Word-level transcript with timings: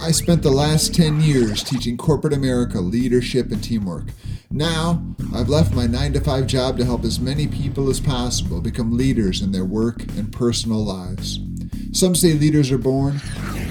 I 0.00 0.12
spent 0.12 0.42
the 0.42 0.50
last 0.50 0.94
10 0.94 1.20
years 1.20 1.64
teaching 1.64 1.96
corporate 1.96 2.32
America 2.32 2.80
leadership 2.80 3.50
and 3.50 3.62
teamwork. 3.62 4.04
Now, 4.50 5.02
I've 5.34 5.48
left 5.48 5.74
my 5.74 5.86
9 5.86 6.12
to 6.12 6.20
5 6.20 6.46
job 6.46 6.78
to 6.78 6.84
help 6.84 7.04
as 7.04 7.18
many 7.18 7.48
people 7.48 7.90
as 7.90 7.98
possible 7.98 8.60
become 8.60 8.96
leaders 8.96 9.42
in 9.42 9.52
their 9.52 9.64
work 9.64 10.02
and 10.16 10.32
personal 10.32 10.84
lives. 10.84 11.40
Some 11.92 12.14
say 12.14 12.34
leaders 12.34 12.70
are 12.70 12.78
born, 12.78 13.20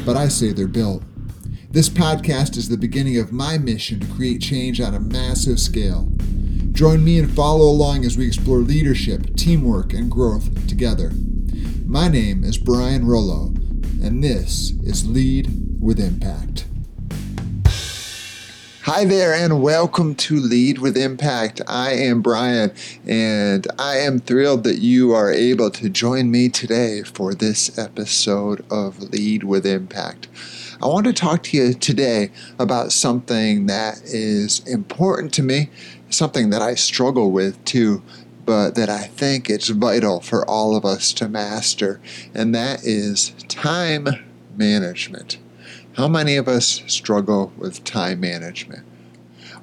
but 0.05 0.17
I 0.17 0.27
say 0.27 0.51
they're 0.51 0.67
built. 0.67 1.03
This 1.69 1.89
podcast 1.89 2.57
is 2.57 2.69
the 2.69 2.77
beginning 2.77 3.17
of 3.17 3.31
my 3.31 3.57
mission 3.57 3.99
to 3.99 4.13
create 4.13 4.41
change 4.41 4.81
on 4.81 4.93
a 4.93 4.99
massive 4.99 5.59
scale. 5.59 6.11
Join 6.73 7.03
me 7.03 7.17
and 7.19 7.31
follow 7.31 7.65
along 7.65 8.03
as 8.03 8.17
we 8.17 8.27
explore 8.27 8.57
leadership, 8.57 9.35
teamwork, 9.37 9.93
and 9.93 10.11
growth 10.11 10.67
together. 10.67 11.11
My 11.85 12.09
name 12.09 12.43
is 12.43 12.57
Brian 12.57 13.05
Rollo, 13.07 13.54
and 14.01 14.23
this 14.23 14.71
is 14.83 15.07
Lead 15.07 15.79
with 15.79 15.99
Impact. 15.99 16.65
Hi 18.83 19.05
there, 19.05 19.33
and 19.33 19.61
welcome 19.61 20.13
to 20.15 20.35
Lead 20.35 20.77
with 20.77 20.95
Impact. 20.95 21.61
I 21.67 21.91
am 21.93 22.21
Brian, 22.21 22.71
and 23.07 23.65
I 23.79 23.97
am 23.97 24.19
thrilled 24.19 24.63
that 24.63 24.77
you 24.79 25.13
are 25.13 25.31
able 25.31 25.71
to 25.71 25.89
join 25.89 26.29
me 26.29 26.49
today 26.49 27.01
for 27.03 27.33
this 27.33 27.77
episode 27.79 28.63
of 28.69 28.99
Lead 29.01 29.43
with 29.43 29.65
Impact. 29.65 30.27
I 30.81 30.87
want 30.87 31.07
to 31.07 31.13
talk 31.13 31.43
to 31.43 31.57
you 31.57 31.73
today 31.73 32.31
about 32.59 32.91
something 32.91 33.65
that 33.67 34.01
is 34.03 34.59
important 34.67 35.33
to 35.35 35.43
me, 35.43 35.69
something 36.09 36.49
that 36.51 36.61
I 36.61 36.75
struggle 36.75 37.31
with 37.31 37.63
too, 37.65 38.03
but 38.45 38.75
that 38.75 38.89
I 38.89 39.03
think 39.03 39.49
it's 39.49 39.69
vital 39.69 40.21
for 40.21 40.47
all 40.47 40.75
of 40.75 40.85
us 40.85 41.11
to 41.13 41.27
master, 41.27 41.99
and 42.33 42.53
that 42.53 42.83
is 42.83 43.31
time 43.47 44.07
management. 44.55 45.37
How 45.93 46.07
many 46.07 46.35
of 46.35 46.47
us 46.47 46.83
struggle 46.87 47.53
with 47.57 47.83
time 47.83 48.19
management? 48.19 48.85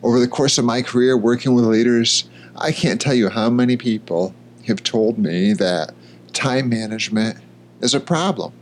Over 0.03 0.19
the 0.19 0.29
course 0.29 0.59
of 0.59 0.65
my 0.65 0.83
career 0.83 1.17
working 1.17 1.55
with 1.55 1.65
leaders, 1.65 2.29
I 2.57 2.73
can't 2.73 3.01
tell 3.01 3.15
you 3.15 3.29
how 3.29 3.51
many 3.51 3.77
people 3.77 4.35
have 4.67 4.83
told 4.83 5.19
me 5.19 5.53
that 5.55 5.93
time 6.33 6.69
management 6.69 7.39
is 7.81 7.95
a 7.95 8.01
problem. 8.01 8.53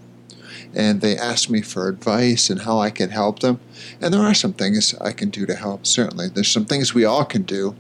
And 0.75 1.01
they 1.01 1.17
ask 1.17 1.51
me 1.51 1.63
for 1.63 1.89
advice 1.89 2.51
and 2.51 2.63
how 2.63 2.79
I 2.79 2.91
can 2.91 3.11
help 3.11 3.41
them. 3.41 3.59
And 4.01 4.15
there 4.15 4.21
are 4.21 4.35
some 4.35 4.53
things 4.53 4.95
I 5.01 5.13
can 5.13 5.31
do 5.31 5.47
to 5.47 5.55
help, 5.55 5.87
certainly. 5.87 6.29
There's 6.29 6.51
some 6.51 6.65
things 6.65 6.95
we 6.95 7.05
all 7.05 7.25
can 7.25 7.43
do, 7.43 7.75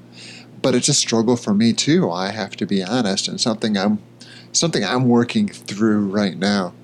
but 0.62 0.74
it's 0.74 0.88
a 0.88 0.94
struggle 0.94 1.36
for 1.36 1.54
me 1.54 1.72
too. 1.72 2.10
I 2.10 2.30
have 2.30 2.56
to 2.56 2.66
be 2.66 2.82
honest, 2.82 3.28
and 3.28 3.40
something 3.40 3.76
I'm 3.76 4.02
something 4.52 4.84
I'm 4.84 5.08
working 5.08 5.48
through 5.48 6.08
right 6.08 6.36
now. 6.36 6.74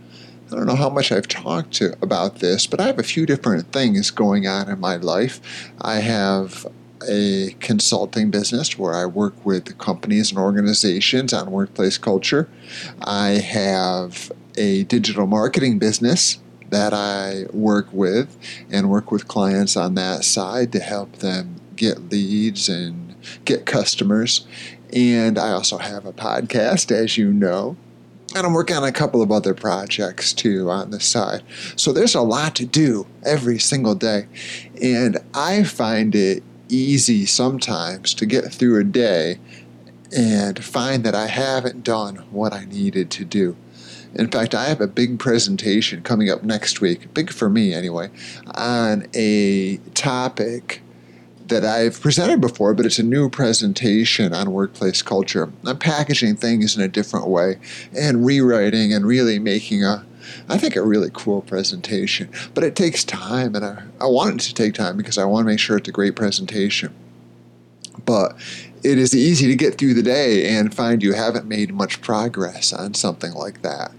I 0.51 0.55
don't 0.55 0.67
know 0.67 0.77
how 0.77 0.91
much 0.91 1.11
I've 1.11 1.27
talked 1.27 1.73
to 1.75 1.97
about 2.01 2.37
this, 2.37 2.67
but 2.67 2.81
I 2.81 2.87
have 2.87 3.01
a 3.01 3.05
few 3.05 3.27
different 3.27 3.73
things 3.73 4.11
going 4.13 4.47
on 4.47 4.71
in 4.71 4.79
my 4.79 4.97
life. 4.97 5.73
I 5.81 5.97
have 5.97 6.67
a 7.09 7.55
consulting 7.61 8.31
business 8.31 8.79
where 8.79 8.95
I 8.95 9.07
work 9.07 9.45
with 9.45 9.77
companies 9.79 10.31
and 10.31 10.39
organizations 10.39 11.33
on 11.33 11.51
workplace 11.51 11.99
culture. 11.99 12.49
I 13.03 13.31
have 13.31 14.31
a 14.57 14.85
digital 14.85 15.27
marketing 15.27 15.79
business 15.79 16.39
that 16.71 16.93
I 16.95 17.45
work 17.53 17.89
with 17.93 18.37
and 18.71 18.89
work 18.89 19.11
with 19.11 19.29
clients 19.29 19.77
on 19.77 19.95
that 19.97 20.25
side 20.25 20.73
to 20.73 20.81
help 20.81 21.17
them 21.17 21.57
get 21.77 22.11
leads 22.11 22.69
and 22.69 23.06
get 23.45 23.67
customers. 23.67 24.47
And 24.93 25.39
I 25.39 25.51
also 25.51 25.79
have 25.79 26.07
a 26.07 26.13
podcast, 26.13 26.91
as 26.91 27.19
you 27.19 27.33
know. 27.33 27.77
And 28.35 28.47
I'm 28.47 28.53
working 28.53 28.77
on 28.77 28.85
a 28.85 28.93
couple 28.93 29.23
of 29.23 29.31
other 29.31 29.55
projects 29.55 30.33
too 30.33 30.71
on 30.71 30.91
the 30.91 31.01
side. 31.01 31.43
So 31.77 31.93
there's 31.93 32.15
a 32.15 32.21
lot 32.21 32.55
to 32.57 32.67
do 32.67 33.07
every 33.25 33.59
single 33.59 33.95
day. 33.95 34.27
And 34.83 35.19
I 35.33 35.63
find 35.63 36.15
it 36.15 36.43
easy 36.69 37.25
sometimes 37.27 38.13
to 38.15 38.27
get 38.27 38.53
through 38.53 38.81
a 38.81 38.85
day 38.85 39.39
and 40.15 40.63
find 40.63 41.05
that 41.05 41.15
I 41.15 41.27
haven't 41.27 41.85
done 41.85 42.17
what 42.31 42.53
I 42.53 42.65
needed 42.65 43.11
to 43.13 43.25
do. 43.25 43.57
In 44.15 44.31
fact, 44.31 44.55
I 44.55 44.67
have 44.67 44.81
a 44.81 44.87
big 44.87 45.19
presentation 45.19 46.03
coming 46.03 46.31
up 46.31 46.43
next 46.43 46.81
week, 46.81 47.13
big 47.13 47.31
for 47.31 47.51
me 47.51 47.75
anyway, 47.75 48.11
on 48.55 49.07
a 49.15 49.77
topic 49.95 50.81
that 51.49 51.65
I've 51.65 52.01
presented 52.01 52.41
before, 52.41 52.75
but 52.75 52.87
it's 52.87 52.99
a 52.99 53.05
new 53.05 53.29
presentation 53.29 54.33
on 54.33 54.53
workplace 54.53 55.03
culture. 55.03 55.53
I'm 55.65 55.79
packaging 55.79 56.37
things 56.37 56.77
in 56.77 56.83
a 56.83 56.89
different 56.89 57.29
way 57.29 57.59
and 57.97 58.27
rewriting 58.27 58.93
and 58.93 59.07
really 59.07 59.39
making 59.39 59.85
a, 59.85 60.05
I 60.49 60.59
think, 60.59 60.77
a 60.77 60.83
really 60.83 61.11
cool 61.13 61.43
presentation. 61.43 62.29
But 62.55 62.65
it 62.65 62.75
takes 62.75 63.05
time, 63.05 63.55
and 63.55 63.65
I, 63.65 63.83
I 64.01 64.07
want 64.07 64.35
it 64.35 64.41
to 64.47 64.55
take 64.55 64.75
time 64.75 64.97
because 64.97 65.19
I 65.19 65.25
want 65.25 65.47
to 65.47 65.51
make 65.51 65.61
sure 65.61 65.77
it's 65.77 65.89
a 65.89 65.93
great 65.93 66.17
presentation. 66.17 66.95
But 68.05 68.37
it 68.83 68.99
is 68.99 69.15
easy 69.15 69.47
to 69.47 69.57
get 69.57 69.79
through 69.79 69.95
the 69.95 70.03
day 70.03 70.49
and 70.49 70.75
find 70.75 71.03
you 71.03 71.13
haven't 71.13 71.47
made 71.47 71.73
much 71.73 72.01
progress 72.01 72.73
on 72.73 72.95
something 72.95 73.33
like 73.33 73.63
that 73.63 73.93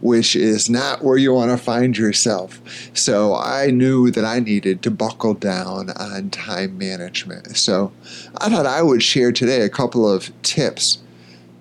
which 0.00 0.34
is 0.34 0.70
not 0.70 1.04
where 1.04 1.16
you 1.16 1.32
want 1.32 1.50
to 1.50 1.56
find 1.56 1.96
yourself. 1.96 2.60
So 2.94 3.34
I 3.34 3.70
knew 3.70 4.10
that 4.10 4.24
I 4.24 4.40
needed 4.40 4.82
to 4.82 4.90
buckle 4.90 5.34
down 5.34 5.90
on 5.90 6.30
time 6.30 6.78
management. 6.78 7.56
So 7.56 7.92
I 8.38 8.48
thought 8.48 8.66
I 8.66 8.82
would 8.82 9.02
share 9.02 9.32
today 9.32 9.62
a 9.62 9.68
couple 9.68 10.10
of 10.10 10.30
tips 10.42 10.98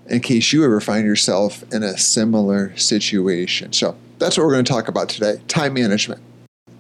in 0.08 0.22
case 0.22 0.52
you 0.52 0.66
ever 0.66 0.82
find 0.82 1.06
yourself 1.06 1.64
in 1.72 1.84
a 1.84 1.98
similar 1.98 2.76
situation. 2.76 3.74
So 3.74 3.96
that's 4.18 4.38
what 4.38 4.46
we're 4.46 4.54
going 4.54 4.66
to 4.66 4.72
talk 4.72 4.88
about 4.88 5.10
today 5.10 5.42
time 5.48 5.74
management. 5.74 6.22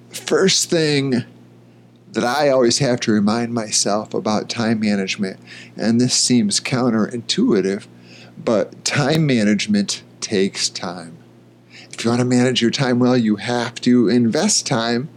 First 0.09 0.69
thing 0.69 1.23
that 2.13 2.23
I 2.23 2.49
always 2.49 2.79
have 2.79 2.99
to 3.01 3.11
remind 3.11 3.53
myself 3.53 4.15
about 4.15 4.49
time 4.49 4.79
management, 4.79 5.39
and 5.77 6.01
this 6.01 6.15
seems 6.15 6.59
counterintuitive, 6.59 7.85
but 8.43 8.83
time 8.83 9.27
management 9.27 10.01
takes 10.19 10.69
time. 10.69 11.18
If 11.99 12.05
you 12.05 12.11
want 12.11 12.21
to 12.21 12.25
manage 12.25 12.61
your 12.61 12.71
time 12.71 12.99
well, 12.99 13.17
you 13.17 13.35
have 13.35 13.75
to 13.81 14.07
invest 14.07 14.65
time 14.65 15.09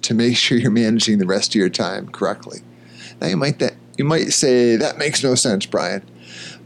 to 0.00 0.14
make 0.14 0.38
sure 0.38 0.56
you're 0.56 0.70
managing 0.70 1.18
the 1.18 1.26
rest 1.26 1.50
of 1.50 1.56
your 1.56 1.68
time 1.68 2.08
correctly. 2.08 2.60
Now 3.20 3.26
you 3.26 3.36
might 3.36 3.58
that 3.58 3.74
you 3.98 4.06
might 4.06 4.32
say 4.32 4.76
that 4.76 4.96
makes 4.96 5.22
no 5.22 5.34
sense, 5.34 5.66
Brian. 5.66 6.02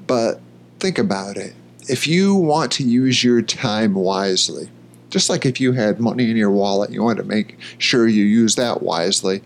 But 0.07 0.41
think 0.79 0.97
about 0.97 1.37
it. 1.37 1.55
If 1.89 2.07
you 2.07 2.37
want 2.37 2.71
to 2.73 2.85
use 2.85 3.25
your 3.25 3.43
time 3.43 3.95
wisely, 3.95 4.71
just 5.11 5.29
like 5.29 5.45
if 5.45 5.61
you 5.61 5.73
had 5.73 5.99
money 5.99 6.31
in 6.31 6.37
your 6.37 6.53
wallet, 6.53 6.91
you 6.91 7.03
want 7.03 7.19
to 7.19 7.25
make 7.25 7.59
sure 7.79 8.07
you 8.07 8.23
use 8.23 8.55
that 8.55 8.81
wisely, 8.81 9.43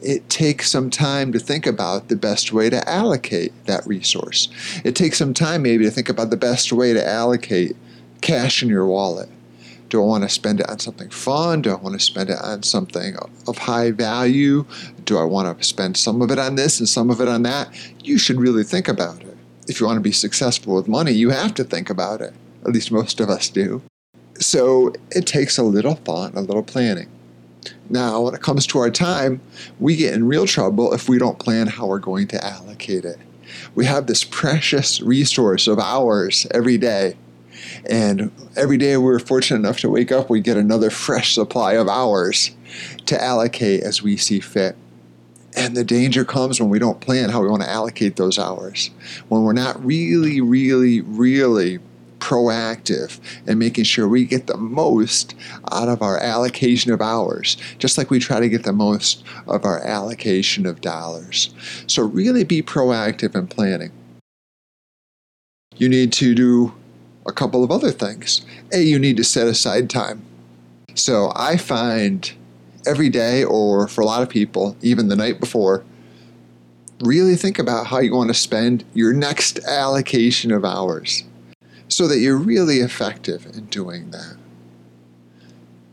it 0.00 0.30
takes 0.30 0.70
some 0.70 0.88
time 0.88 1.32
to 1.32 1.40
think 1.40 1.66
about 1.66 2.06
the 2.06 2.14
best 2.14 2.52
way 2.52 2.70
to 2.70 2.88
allocate 2.88 3.52
that 3.66 3.84
resource. 3.88 4.48
It 4.84 4.94
takes 4.94 5.18
some 5.18 5.34
time 5.34 5.62
maybe 5.62 5.82
to 5.82 5.90
think 5.90 6.08
about 6.08 6.30
the 6.30 6.36
best 6.36 6.72
way 6.72 6.92
to 6.92 7.04
allocate 7.04 7.74
cash 8.20 8.62
in 8.62 8.68
your 8.68 8.86
wallet. 8.86 9.28
Do 9.88 10.02
I 10.02 10.04
want 10.04 10.22
to 10.24 10.28
spend 10.28 10.60
it 10.60 10.68
on 10.68 10.78
something 10.78 11.08
fun? 11.08 11.62
Do 11.62 11.70
I 11.70 11.76
want 11.76 11.98
to 11.98 12.04
spend 12.04 12.28
it 12.28 12.38
on 12.42 12.62
something 12.62 13.16
of 13.46 13.56
high 13.56 13.90
value? 13.90 14.66
Do 15.04 15.16
I 15.16 15.24
want 15.24 15.56
to 15.56 15.64
spend 15.64 15.96
some 15.96 16.20
of 16.20 16.30
it 16.30 16.38
on 16.38 16.56
this 16.56 16.78
and 16.78 16.88
some 16.88 17.08
of 17.10 17.20
it 17.20 17.28
on 17.28 17.42
that? 17.44 17.68
You 18.04 18.18
should 18.18 18.38
really 18.38 18.64
think 18.64 18.86
about 18.86 19.22
it. 19.22 19.36
If 19.66 19.80
you 19.80 19.86
want 19.86 19.96
to 19.96 20.02
be 20.02 20.12
successful 20.12 20.74
with 20.74 20.88
money, 20.88 21.12
you 21.12 21.30
have 21.30 21.54
to 21.54 21.64
think 21.64 21.88
about 21.88 22.20
it. 22.20 22.34
At 22.66 22.72
least 22.72 22.92
most 22.92 23.18
of 23.20 23.30
us 23.30 23.48
do. 23.48 23.80
So 24.38 24.92
it 25.10 25.26
takes 25.26 25.56
a 25.56 25.62
little 25.62 25.94
thought, 25.94 26.30
and 26.30 26.38
a 26.38 26.42
little 26.42 26.62
planning. 26.62 27.08
Now, 27.88 28.20
when 28.20 28.34
it 28.34 28.42
comes 28.42 28.66
to 28.68 28.78
our 28.78 28.90
time, 28.90 29.40
we 29.80 29.96
get 29.96 30.14
in 30.14 30.28
real 30.28 30.46
trouble 30.46 30.92
if 30.92 31.08
we 31.08 31.18
don't 31.18 31.38
plan 31.38 31.66
how 31.66 31.86
we're 31.86 31.98
going 31.98 32.28
to 32.28 32.44
allocate 32.44 33.04
it. 33.04 33.18
We 33.74 33.86
have 33.86 34.06
this 34.06 34.24
precious 34.24 35.00
resource 35.00 35.66
of 35.66 35.78
hours 35.78 36.46
every 36.50 36.76
day 36.76 37.16
and 37.88 38.30
every 38.56 38.76
day 38.76 38.96
we're 38.96 39.18
fortunate 39.18 39.58
enough 39.58 39.80
to 39.80 39.90
wake 39.90 40.12
up, 40.12 40.28
we 40.28 40.40
get 40.40 40.56
another 40.56 40.90
fresh 40.90 41.34
supply 41.34 41.72
of 41.72 41.88
hours 41.88 42.50
to 43.06 43.22
allocate 43.22 43.82
as 43.82 44.02
we 44.02 44.16
see 44.16 44.40
fit. 44.40 44.76
And 45.56 45.76
the 45.76 45.84
danger 45.84 46.24
comes 46.24 46.60
when 46.60 46.68
we 46.68 46.78
don't 46.78 47.00
plan 47.00 47.30
how 47.30 47.40
we 47.40 47.48
want 47.48 47.62
to 47.62 47.70
allocate 47.70 48.16
those 48.16 48.38
hours. 48.38 48.90
When 49.28 49.42
we're 49.42 49.54
not 49.54 49.82
really, 49.84 50.40
really, 50.40 51.00
really 51.00 51.78
proactive 52.18 53.18
and 53.46 53.58
making 53.58 53.84
sure 53.84 54.06
we 54.06 54.24
get 54.24 54.46
the 54.46 54.56
most 54.56 55.34
out 55.72 55.88
of 55.88 56.02
our 56.02 56.18
allocation 56.18 56.92
of 56.92 57.00
hours, 57.00 57.56
just 57.78 57.96
like 57.96 58.10
we 58.10 58.18
try 58.18 58.40
to 58.40 58.48
get 58.48 58.64
the 58.64 58.72
most 58.72 59.24
of 59.46 59.64
our 59.64 59.80
allocation 59.80 60.66
of 60.66 60.80
dollars. 60.80 61.54
So, 61.86 62.02
really 62.02 62.44
be 62.44 62.62
proactive 62.62 63.34
in 63.34 63.46
planning. 63.46 63.92
You 65.76 65.88
need 65.88 66.12
to 66.14 66.34
do 66.34 66.74
a 67.28 67.32
couple 67.32 67.62
of 67.62 67.70
other 67.70 67.90
things. 67.92 68.42
A, 68.72 68.80
you 68.80 68.98
need 68.98 69.16
to 69.18 69.24
set 69.24 69.46
aside 69.46 69.88
time. 69.88 70.22
So 70.94 71.30
I 71.36 71.56
find 71.56 72.32
every 72.86 73.08
day, 73.10 73.44
or 73.44 73.86
for 73.86 74.00
a 74.00 74.06
lot 74.06 74.22
of 74.22 74.28
people, 74.28 74.76
even 74.82 75.08
the 75.08 75.16
night 75.16 75.38
before, 75.38 75.84
really 77.00 77.36
think 77.36 77.58
about 77.58 77.86
how 77.88 78.00
you 78.00 78.12
want 78.14 78.28
to 78.28 78.34
spend 78.34 78.84
your 78.94 79.12
next 79.12 79.60
allocation 79.60 80.50
of 80.50 80.64
hours 80.64 81.24
so 81.86 82.08
that 82.08 82.18
you're 82.18 82.36
really 82.36 82.78
effective 82.78 83.46
in 83.46 83.66
doing 83.66 84.10
that. 84.10 84.36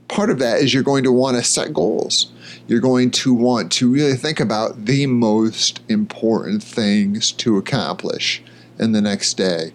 part 0.08 0.30
of 0.30 0.40
that 0.40 0.60
is 0.62 0.74
you're 0.74 0.84
going 0.84 1.04
to 1.04 1.12
want 1.12 1.36
to 1.38 1.44
set 1.44 1.74
goals. 1.74 2.32
You're 2.68 2.80
going 2.80 3.12
to 3.12 3.34
want 3.34 3.72
to 3.74 3.92
really 3.92 4.16
think 4.16 4.40
about 4.40 4.86
the 4.86 5.08
most 5.08 5.82
important 5.90 6.64
things 6.64 7.32
to 7.34 7.58
accomplish 7.58 8.42
in 8.80 8.94
the 8.94 9.02
next 9.02 9.34
day 9.36 9.74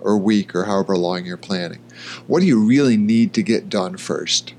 or 0.00 0.16
week 0.16 0.54
or 0.54 0.64
however 0.64 0.96
long 0.96 1.24
you're 1.24 1.36
planning. 1.36 1.80
What 2.26 2.40
do 2.40 2.46
you 2.46 2.64
really 2.64 2.96
need 2.96 3.34
to 3.34 3.42
get 3.42 3.68
done 3.68 3.96
first? 3.96 4.54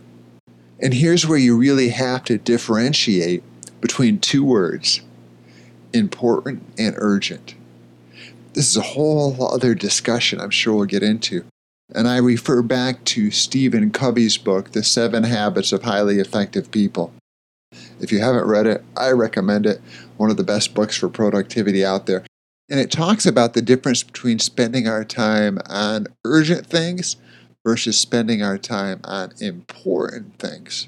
And 0.80 0.94
here's 0.94 1.28
where 1.28 1.38
you 1.38 1.56
really 1.56 1.90
have 1.90 2.24
to 2.26 2.38
differentiate 2.38 3.44
between 3.82 4.20
two 4.20 4.44
words 4.44 5.02
important 5.94 6.64
and 6.78 6.96
urgent. 6.98 7.56
This 8.54 8.70
is 8.70 8.78
a 8.78 8.82
whole 8.82 9.46
other 9.54 9.76
discussion 9.76 10.40
I'm 10.40 10.50
sure 10.50 10.74
we'll 10.74 10.86
get 10.86 11.04
into. 11.04 11.46
And 11.94 12.08
I 12.08 12.18
refer 12.18 12.62
back 12.62 13.04
to 13.06 13.32
Stephen 13.32 13.92
Covey's 13.92 14.38
book, 14.38 14.72
The 14.72 14.84
Seven 14.84 15.24
Habits 15.24 15.74
of 15.74 15.84
Highly 15.84 16.20
Effective 16.20 16.72
People. 16.72 17.14
If 18.00 18.12
you 18.12 18.20
haven't 18.20 18.48
read 18.48 18.68
it, 18.68 18.84
I 18.96 19.12
recommend 19.12 19.66
it. 19.66 19.82
One 20.18 20.30
of 20.30 20.38
the 20.38 20.44
best 20.44 20.74
books 20.74 20.98
for 20.98 21.10
productivity 21.10 21.84
out 21.84 22.06
there. 22.06 22.24
And 22.72 22.80
it 22.80 22.90
talks 22.90 23.26
about 23.26 23.54
the 23.54 23.62
difference 23.62 24.02
between 24.02 24.40
spending 24.40 24.88
our 24.88 25.04
time 25.04 25.60
on 25.68 26.08
urgent 26.24 26.66
things 26.66 27.18
versus 27.66 28.00
spending 28.00 28.42
our 28.42 28.58
time 28.58 29.02
on 29.04 29.34
important 29.42 30.40
things. 30.40 30.88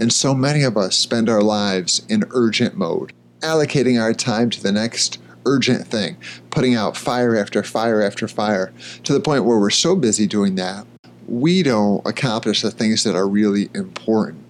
And 0.00 0.10
so 0.10 0.34
many 0.34 0.62
of 0.62 0.78
us 0.78 0.96
spend 0.96 1.28
our 1.28 1.42
lives 1.42 2.06
in 2.08 2.24
urgent 2.30 2.76
mode, 2.76 3.12
allocating 3.40 4.00
our 4.00 4.14
time 4.14 4.48
to 4.50 4.62
the 4.62 4.72
next 4.72 5.18
urgent 5.44 5.86
thing, 5.86 6.16
putting 6.48 6.74
out 6.74 6.96
fire 6.96 7.36
after 7.36 7.62
fire 7.62 8.00
after 8.00 8.26
fire, 8.26 8.72
to 9.04 9.12
the 9.12 9.20
point 9.20 9.44
where 9.44 9.58
we're 9.58 9.68
so 9.68 9.94
busy 9.94 10.26
doing 10.26 10.54
that, 10.54 10.86
we 11.28 11.62
don't 11.62 12.00
accomplish 12.06 12.62
the 12.62 12.70
things 12.70 13.04
that 13.04 13.14
are 13.14 13.28
really 13.28 13.68
important 13.74 14.42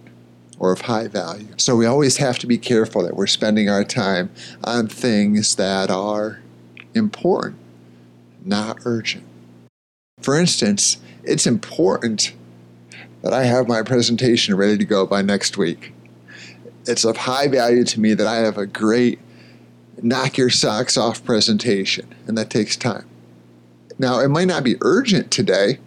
or 0.61 0.71
of 0.71 0.83
high 0.83 1.09
value. 1.09 1.49
So 1.57 1.75
we 1.75 1.87
always 1.87 2.19
have 2.19 2.39
to 2.39 2.47
be 2.47 2.57
careful 2.57 3.03
that 3.03 3.17
we're 3.17 3.27
spending 3.27 3.69
our 3.69 3.83
time 3.83 4.31
on 4.63 4.87
things 4.87 5.57
that 5.57 5.91
are 5.91 6.39
important, 6.95 7.57
not 8.45 8.79
urgent. 8.85 9.25
For 10.21 10.39
instance, 10.39 10.99
it's 11.25 11.47
important 11.47 12.33
that 13.23 13.33
I 13.33 13.45
have 13.45 13.69
my 13.69 13.83
presentation 13.83 14.57
ready 14.57 14.77
to 14.79 14.85
go 14.85 15.07
by 15.07 15.23
next 15.23 15.57
week. 15.57 15.93
It's 16.87 17.05
of 17.05 17.17
high 17.17 17.49
value 17.49 17.85
to 17.85 18.01
me 18.01 18.15
that 18.15 18.27
I 18.27 18.37
have 18.37 18.59
a 18.59 18.67
great 18.67 19.21
knock 20.03 20.37
your 20.37 20.51
socks 20.51 20.97
off 20.97 21.25
presentation, 21.25 22.15
and 22.27 22.37
that 22.37 22.51
takes 22.51 22.77
time. 22.77 23.09
Now, 23.99 24.21
it 24.21 24.29
might 24.29 24.49
not 24.49 24.65
be 24.65 24.77
urgent 24.81 25.31
today. 25.31 25.79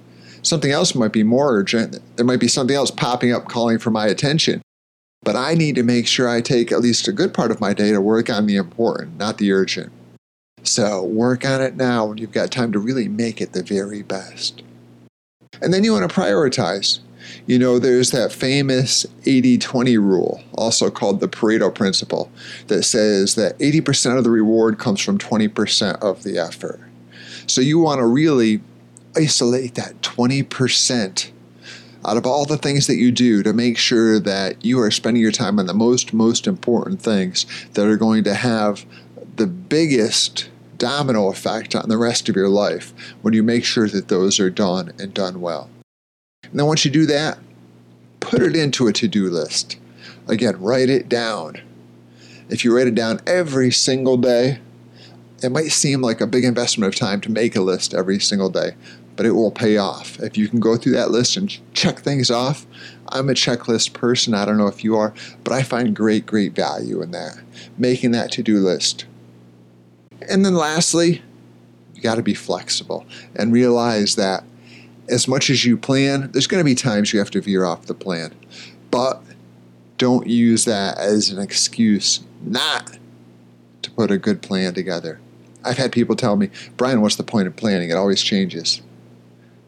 Something 0.41 0.71
else 0.71 0.95
might 0.95 1.11
be 1.11 1.23
more 1.23 1.53
urgent. 1.53 1.99
There 2.15 2.25
might 2.25 2.39
be 2.39 2.47
something 2.47 2.75
else 2.75 2.91
popping 2.91 3.33
up 3.33 3.47
calling 3.47 3.79
for 3.79 3.91
my 3.91 4.07
attention. 4.07 4.61
But 5.23 5.35
I 5.35 5.55
need 5.55 5.75
to 5.75 5.83
make 5.83 6.07
sure 6.07 6.29
I 6.29 6.39
take 6.39 6.71
at 6.71 6.81
least 6.81 7.07
a 7.07 7.11
good 7.11 7.33
part 7.33 7.51
of 7.51 7.59
my 7.59 7.73
day 7.73 7.91
to 7.91 7.99
work 7.99 8.29
on 8.29 8.45
the 8.45 8.55
important, 8.55 9.17
not 9.17 9.39
the 9.39 9.51
urgent. 9.51 9.91
So 10.65 11.03
work 11.03 11.45
on 11.45 11.61
it 11.61 11.75
now 11.75 12.05
when 12.05 12.17
you've 12.17 12.31
got 12.31 12.51
time 12.51 12.71
to 12.71 12.79
really 12.79 13.07
make 13.07 13.39
it 13.39 13.53
the 13.53 13.63
very 13.63 14.01
best. 14.01 14.63
And 15.61 15.73
then 15.73 15.83
you 15.83 15.93
want 15.93 16.09
to 16.09 16.15
prioritize. 16.15 16.99
You 17.47 17.57
know, 17.57 17.79
there's 17.79 18.11
that 18.11 18.31
famous 18.31 19.05
80 19.25 19.57
20 19.57 19.97
rule, 19.97 20.43
also 20.53 20.89
called 20.89 21.19
the 21.19 21.27
Pareto 21.27 21.73
principle, 21.73 22.31
that 22.67 22.83
says 22.83 23.35
that 23.35 23.57
80% 23.59 24.17
of 24.17 24.23
the 24.23 24.29
reward 24.29 24.77
comes 24.77 25.01
from 25.01 25.17
20% 25.17 26.01
of 26.01 26.23
the 26.23 26.37
effort. 26.37 26.79
So 27.47 27.61
you 27.61 27.79
want 27.79 27.99
to 27.99 28.05
really 28.05 28.61
isolate 29.15 29.75
that 29.75 30.01
20% 30.01 31.31
out 32.05 32.17
of 32.17 32.25
all 32.25 32.45
the 32.45 32.57
things 32.57 32.85
that 32.87 32.97
you 32.97 33.11
do 33.11 33.41
to 33.41 33.53
make 33.53 33.77
sure 33.77 34.19
that 34.19 34.63
you 34.63 34.79
are 34.79 34.91
spending 34.91 35.23
your 35.23 35.31
time 35.31 35.57
on 35.57 35.65
the 35.65 35.73
most, 35.73 36.13
most 36.13 36.45
important 36.45 37.01
things 37.01 37.45
that 37.73 37.87
are 37.87 37.97
going 37.97 38.23
to 38.23 38.35
have 38.35 38.85
the 39.37 39.47
biggest 39.47 40.49
domino 40.77 41.29
effect 41.29 41.75
on 41.75 41.89
the 41.89 41.97
rest 41.97 42.29
of 42.29 42.35
your 42.35 42.49
life 42.49 42.93
when 43.21 43.33
you 43.33 43.43
make 43.43 43.65
sure 43.65 43.87
that 43.87 44.07
those 44.07 44.39
are 44.39 44.49
done 44.49 44.91
and 44.99 45.13
done 45.13 45.41
well. 45.41 45.69
And 46.43 46.59
then 46.59 46.65
once 46.65 46.85
you 46.85 46.91
do 46.91 47.05
that, 47.07 47.39
put 48.19 48.41
it 48.41 48.55
into 48.55 48.87
a 48.87 48.93
to 48.93 49.07
do 49.07 49.29
list. 49.29 49.77
Again, 50.27 50.59
write 50.59 50.89
it 50.89 51.09
down. 51.09 51.61
If 52.49 52.63
you 52.63 52.75
write 52.75 52.87
it 52.87 52.95
down 52.95 53.21
every 53.25 53.71
single 53.71 54.17
day, 54.17 54.59
it 55.43 55.51
might 55.51 55.71
seem 55.71 56.01
like 56.01 56.21
a 56.21 56.27
big 56.27 56.43
investment 56.43 56.93
of 56.93 56.99
time 56.99 57.21
to 57.21 57.31
make 57.31 57.55
a 57.55 57.61
list 57.61 57.93
every 57.93 58.19
single 58.19 58.49
day, 58.49 58.75
but 59.15 59.25
it 59.25 59.31
will 59.31 59.51
pay 59.51 59.77
off. 59.77 60.19
If 60.19 60.37
you 60.37 60.47
can 60.47 60.59
go 60.59 60.77
through 60.77 60.93
that 60.93 61.11
list 61.11 61.37
and 61.37 61.55
check 61.73 61.99
things 61.99 62.31
off, 62.31 62.65
I'm 63.09 63.29
a 63.29 63.33
checklist 63.33 63.93
person. 63.93 64.33
I 64.33 64.45
don't 64.45 64.57
know 64.57 64.67
if 64.67 64.83
you 64.83 64.95
are, 64.95 65.13
but 65.43 65.53
I 65.53 65.63
find 65.63 65.95
great, 65.95 66.25
great 66.25 66.53
value 66.55 67.01
in 67.01 67.11
that, 67.11 67.37
making 67.77 68.11
that 68.11 68.31
to 68.33 68.43
do 68.43 68.59
list. 68.59 69.05
And 70.29 70.45
then 70.45 70.55
lastly, 70.55 71.21
you 71.93 72.01
got 72.01 72.15
to 72.15 72.23
be 72.23 72.33
flexible 72.33 73.05
and 73.35 73.53
realize 73.53 74.15
that 74.15 74.43
as 75.09 75.27
much 75.27 75.49
as 75.49 75.65
you 75.65 75.77
plan, 75.77 76.31
there's 76.31 76.47
going 76.47 76.59
to 76.61 76.65
be 76.65 76.75
times 76.75 77.13
you 77.13 77.19
have 77.19 77.31
to 77.31 77.41
veer 77.41 77.65
off 77.65 77.85
the 77.85 77.93
plan. 77.93 78.33
But 78.91 79.21
don't 79.97 80.27
use 80.27 80.65
that 80.65 80.97
as 80.97 81.29
an 81.29 81.39
excuse 81.39 82.21
not 82.41 82.97
to 83.81 83.91
put 83.91 84.11
a 84.11 84.17
good 84.17 84.41
plan 84.41 84.73
together. 84.73 85.19
I've 85.63 85.77
had 85.77 85.91
people 85.91 86.15
tell 86.15 86.35
me, 86.35 86.49
Brian, 86.77 87.01
what's 87.01 87.15
the 87.15 87.23
point 87.23 87.47
of 87.47 87.55
planning? 87.55 87.89
It 87.89 87.97
always 87.97 88.21
changes. 88.21 88.81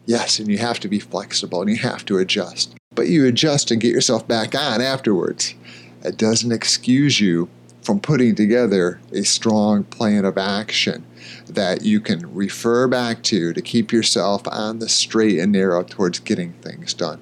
Yes, 0.06 0.38
and 0.38 0.48
you 0.48 0.58
have 0.58 0.80
to 0.80 0.88
be 0.88 1.00
flexible 1.00 1.60
and 1.60 1.70
you 1.70 1.76
have 1.76 2.04
to 2.06 2.18
adjust. 2.18 2.74
But 2.94 3.08
you 3.08 3.26
adjust 3.26 3.70
and 3.70 3.80
get 3.80 3.92
yourself 3.92 4.26
back 4.26 4.54
on 4.54 4.80
afterwards. 4.80 5.54
It 6.02 6.16
doesn't 6.16 6.52
excuse 6.52 7.20
you 7.20 7.48
from 7.82 8.00
putting 8.00 8.34
together 8.34 9.00
a 9.12 9.22
strong 9.22 9.84
plan 9.84 10.24
of 10.24 10.36
action 10.36 11.04
that 11.46 11.82
you 11.82 12.00
can 12.00 12.32
refer 12.34 12.86
back 12.86 13.22
to 13.22 13.52
to 13.52 13.62
keep 13.62 13.92
yourself 13.92 14.42
on 14.48 14.78
the 14.78 14.88
straight 14.88 15.38
and 15.38 15.52
narrow 15.52 15.82
towards 15.82 16.18
getting 16.18 16.52
things 16.54 16.94
done. 16.94 17.20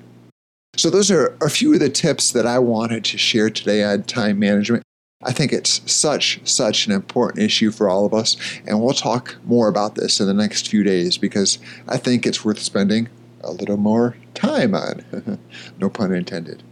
So, 0.76 0.90
those 0.90 1.10
are 1.10 1.36
a 1.40 1.48
few 1.48 1.72
of 1.72 1.80
the 1.80 1.88
tips 1.88 2.32
that 2.32 2.46
I 2.46 2.58
wanted 2.58 3.04
to 3.04 3.18
share 3.18 3.48
today 3.48 3.82
on 3.82 4.02
time 4.02 4.38
management. 4.38 4.82
I 5.22 5.32
think 5.32 5.52
it's 5.52 5.80
such, 5.90 6.40
such 6.44 6.86
an 6.86 6.92
important 6.92 7.42
issue 7.42 7.70
for 7.70 7.88
all 7.88 8.04
of 8.04 8.12
us, 8.12 8.36
and 8.66 8.82
we'll 8.82 8.92
talk 8.92 9.36
more 9.44 9.68
about 9.68 9.94
this 9.94 10.20
in 10.20 10.26
the 10.26 10.34
next 10.34 10.68
few 10.68 10.84
days 10.84 11.16
because 11.16 11.58
I 11.88 11.96
think 11.96 12.26
it's 12.26 12.44
worth 12.44 12.58
spending 12.58 13.08
a 13.40 13.52
little 13.52 13.78
more 13.78 14.16
time 14.34 14.74
on. 14.74 15.38
no 15.78 15.88
pun 15.88 16.12
intended. 16.12 16.62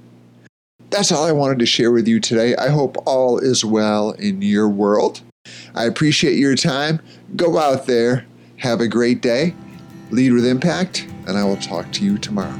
That's 0.94 1.10
all 1.10 1.24
I 1.24 1.32
wanted 1.32 1.58
to 1.58 1.66
share 1.66 1.90
with 1.90 2.06
you 2.06 2.20
today. 2.20 2.54
I 2.54 2.68
hope 2.68 2.96
all 3.04 3.40
is 3.40 3.64
well 3.64 4.12
in 4.12 4.42
your 4.42 4.68
world. 4.68 5.22
I 5.74 5.86
appreciate 5.86 6.38
your 6.38 6.54
time. 6.54 7.00
Go 7.34 7.58
out 7.58 7.86
there, 7.86 8.26
have 8.58 8.80
a 8.80 8.86
great 8.86 9.20
day, 9.20 9.56
lead 10.12 10.32
with 10.34 10.46
impact, 10.46 11.08
and 11.26 11.36
I 11.36 11.42
will 11.42 11.56
talk 11.56 11.90
to 11.94 12.04
you 12.04 12.16
tomorrow. 12.16 12.56